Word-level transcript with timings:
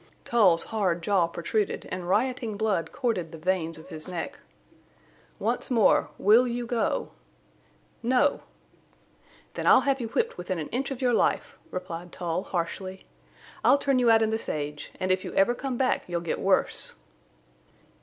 Tull's 0.25 0.63
hard 0.63 1.03
jaw 1.03 1.27
protruded, 1.27 1.87
and 1.91 2.09
rioting 2.09 2.57
blood 2.57 2.91
corded 2.91 3.31
the 3.31 3.37
veins 3.37 3.77
of 3.77 3.89
his 3.89 4.07
neck. 4.07 4.39
"Once 5.37 5.69
more. 5.69 6.09
Will 6.17 6.47
you 6.47 6.65
go?" 6.65 7.11
"No!" 8.01 8.41
"Then 9.53 9.67
I'll 9.67 9.81
have 9.81 10.01
you 10.01 10.07
whipped 10.07 10.39
within 10.39 10.57
an 10.57 10.69
inch 10.69 10.89
of 10.89 11.03
your 11.03 11.13
life," 11.13 11.55
replied 11.69 12.11
Tull, 12.11 12.41
harshly. 12.45 13.05
"I'll 13.63 13.77
turn 13.77 13.99
you 13.99 14.09
out 14.09 14.23
in 14.23 14.31
the 14.31 14.39
sage. 14.39 14.91
And 14.99 15.11
if 15.11 15.23
you 15.23 15.33
ever 15.35 15.53
come 15.53 15.77
back 15.77 16.05
you'll 16.09 16.19
get 16.21 16.39
worse." 16.39 16.95